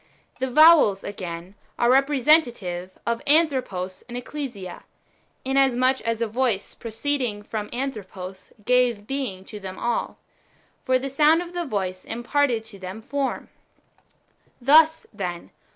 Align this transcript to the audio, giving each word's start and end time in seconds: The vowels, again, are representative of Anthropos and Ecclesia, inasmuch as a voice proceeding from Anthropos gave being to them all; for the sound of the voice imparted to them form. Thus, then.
The 0.39 0.49
vowels, 0.49 1.03
again, 1.03 1.53
are 1.77 1.87
representative 1.91 2.97
of 3.05 3.21
Anthropos 3.27 4.01
and 4.09 4.17
Ecclesia, 4.17 4.81
inasmuch 5.45 6.01
as 6.01 6.23
a 6.23 6.27
voice 6.27 6.73
proceeding 6.73 7.43
from 7.43 7.69
Anthropos 7.71 8.49
gave 8.65 9.05
being 9.05 9.45
to 9.45 9.59
them 9.59 9.77
all; 9.77 10.17
for 10.83 10.97
the 10.97 11.07
sound 11.07 11.43
of 11.43 11.53
the 11.53 11.65
voice 11.67 12.03
imparted 12.03 12.65
to 12.65 12.79
them 12.79 12.99
form. 13.03 13.49
Thus, 14.59 15.05
then. 15.13 15.51